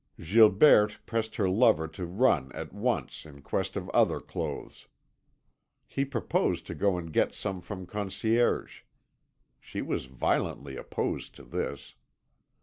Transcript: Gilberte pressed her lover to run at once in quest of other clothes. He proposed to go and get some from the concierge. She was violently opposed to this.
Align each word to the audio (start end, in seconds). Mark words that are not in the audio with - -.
Gilberte 0.19 0.97
pressed 1.05 1.35
her 1.35 1.47
lover 1.47 1.87
to 1.87 2.07
run 2.07 2.51
at 2.53 2.73
once 2.73 3.23
in 3.23 3.43
quest 3.43 3.75
of 3.75 3.87
other 3.91 4.19
clothes. 4.19 4.87
He 5.85 6.05
proposed 6.05 6.65
to 6.65 6.73
go 6.73 6.97
and 6.97 7.13
get 7.13 7.35
some 7.35 7.61
from 7.61 7.81
the 7.81 7.85
concierge. 7.85 8.79
She 9.59 9.83
was 9.83 10.05
violently 10.07 10.75
opposed 10.75 11.35
to 11.35 11.43
this. 11.43 11.93